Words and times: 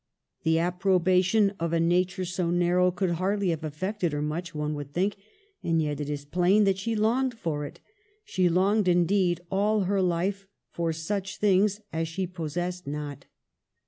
The 0.41 0.57
approbation 0.57 1.53
of 1.59 1.73
a 1.73 1.79
nature 1.79 2.25
so 2.25 2.49
narrow 2.49 2.89
could 2.89 3.11
hardly 3.11 3.49
have 3.49 3.63
affected 3.63 4.13
her 4.13 4.21
much, 4.23 4.55
one 4.55 4.73
would 4.73 4.93
think, 4.93 5.15
and 5.61 5.79
yet 5.79 5.99
it 5.99 6.09
is 6.09 6.25
plain 6.25 6.63
that 6.63 6.79
she 6.79 6.95
longed 6.95 7.35
for 7.35 7.65
it— 7.67 7.79
she 8.25 8.49
longed 8.49 8.87
indeed, 8.87 9.41
all 9.51 9.81
her 9.81 10.01
life 10.01 10.47
for 10.71 10.91
such 10.91 11.37
things 11.37 11.81
as 11.93 12.07
she 12.07 12.25
possessed 12.25 12.87
not. 12.87 13.27